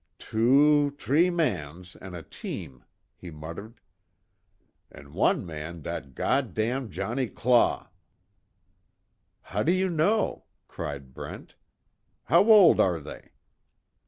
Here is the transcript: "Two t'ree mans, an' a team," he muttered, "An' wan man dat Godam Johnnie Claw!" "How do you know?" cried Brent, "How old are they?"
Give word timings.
"Two 0.17 0.95
t'ree 0.97 1.29
mans, 1.29 1.95
an' 1.97 2.15
a 2.15 2.23
team," 2.23 2.83
he 3.15 3.29
muttered, 3.29 3.79
"An' 4.91 5.13
wan 5.13 5.45
man 5.45 5.83
dat 5.83 6.15
Godam 6.15 6.89
Johnnie 6.89 7.27
Claw!" 7.27 7.87
"How 9.43 9.61
do 9.61 9.71
you 9.71 9.89
know?" 9.91 10.45
cried 10.67 11.13
Brent, 11.13 11.53
"How 12.23 12.43
old 12.51 12.79
are 12.79 12.97
they?" 12.99 13.33